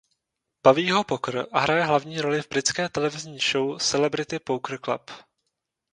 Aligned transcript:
Baví 0.63 0.91
ho 0.91 1.03
poker 1.03 1.47
a 1.51 1.59
hraje 1.59 1.83
hlavní 1.83 2.21
roli 2.21 2.41
v 2.41 2.49
britské 2.49 2.89
televizní 2.89 3.39
show 3.51 3.77
Celebrity 3.79 4.39
Poker 4.39 4.79
Club. 4.83 5.11